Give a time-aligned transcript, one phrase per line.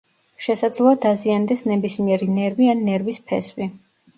[0.45, 3.71] შესაძლოა დაზიანდეს ნებისმიერი ნერვი ან ნერვის ფესვი.